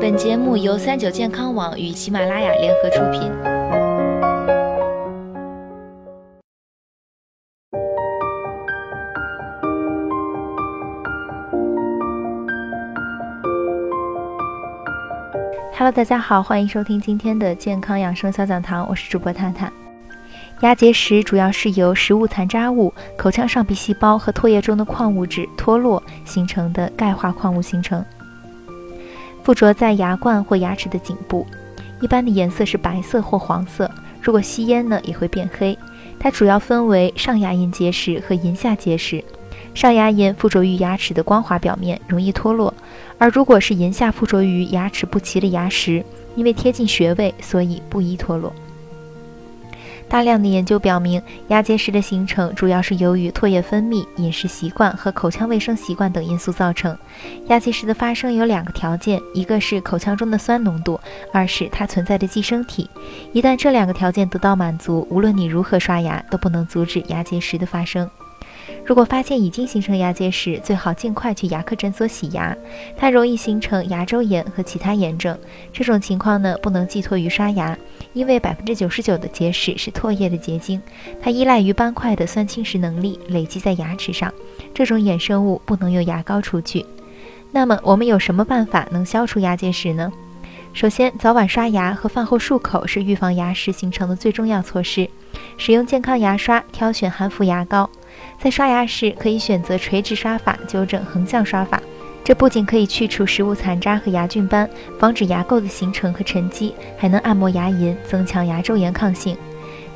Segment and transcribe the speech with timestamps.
[0.00, 3.30] 本节目由三九健康网与喜马拉雅联合出品。
[15.76, 19.70] Hello，大家好，欢迎收听今天的健康养生小讲堂，我是主播探探。
[20.62, 28.02] 牙结石主要是由食物残渣物、口腔上皮细胞和唾液中的矿物质脱落形成的钙化矿物形成，
[29.50, 31.44] 附着在牙冠或牙齿的颈部，
[32.00, 33.90] 一般的颜色是白色或黄色，
[34.22, 35.76] 如果吸烟呢也会变黑。
[36.20, 39.24] 它主要分为上牙龈结石和龈下结石。
[39.74, 42.72] 上牙龈附着于牙齿的光滑表面，容易脱落；
[43.18, 46.04] 而如果是龈下附着于牙齿不齐的牙石，
[46.36, 48.52] 因为贴近穴位，所以不易脱落。
[50.10, 56.98] 大量的研究表明，牙结石的形成主要是由于唾液分泌、饮食习惯和口腔卫生习惯等因素造成。
[57.46, 60.98] 牙结石的发生有两个条件：一个是口腔中的酸浓度，
[61.32, 62.90] 二是它存在的寄生体。
[63.32, 68.10] 一旦这两个条件得到满足，无论你如何刷牙，都不能阻止牙结石的发生。
[68.84, 72.56] 如果发现已经形成牙结石，最好尽快去牙科诊所洗牙。
[72.96, 75.38] 它容易形成牙周炎和其他炎症。
[75.72, 77.76] 这种情况呢，不能寄托于刷牙，
[78.12, 80.80] 因为百分之九十九的结石是唾液的结晶，
[81.22, 84.32] 它依赖于斑块的酸侵蚀能力累积在牙齿上。
[84.74, 86.84] 这种衍生物不能用牙膏除去。
[87.52, 90.12] 那么我们有什么办法能消除牙结石呢？
[90.72, 95.08] 首先，早晚刷牙和饭后漱口是预防牙石形成的最重要措施。
[95.56, 97.90] 使用健康牙刷，挑选含氟牙膏。
[98.40, 101.80] 在刷牙时，可以选择垂直刷法，纠正横向刷法。
[102.30, 109.36] 这不仅可以去除食物残渣和牙菌斑，防止牙垢的形成和沉积，还能按摩牙龈，增强牙周炎抗性。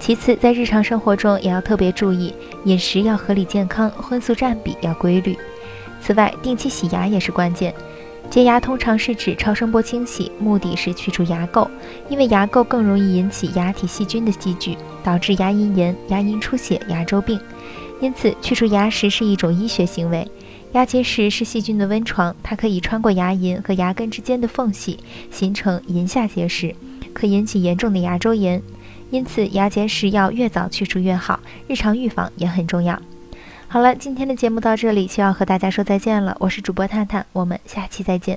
[0.00, 5.38] 其次，在日常生活中也要特别注意饮食要合理健康，荤素占比要规律。
[6.00, 7.72] 此外，定期洗牙也是关键。
[8.28, 11.68] 洁牙通常是指超声波清洗，目的是去除牙垢，
[12.08, 17.40] 因为牙垢更容易引起牙体细菌的积聚，导致牙龈炎、牙龈出血、牙周病。
[18.00, 20.28] 因此，去除牙石是一种医学行为。
[20.74, 24.98] 牙结石是细菌的温床，它可以穿过牙龈和牙根之间的缝隙，
[25.30, 26.74] 形成龈下结石，
[27.12, 28.60] 可引起严重的牙周炎。
[29.10, 33.00] 因此，牙结石要越早去除越好，日常预防也很重要。
[33.68, 36.36] 好了，今天的节目到这里就要和大家说再见了。
[36.40, 38.36] 我是主播探探，我们下期再见。